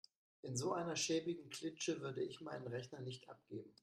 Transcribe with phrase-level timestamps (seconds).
[0.41, 3.71] In so einer schäbigen Klitsche würde ich meinen Rechner nicht abgeben.